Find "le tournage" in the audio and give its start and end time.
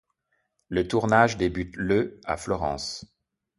0.67-1.37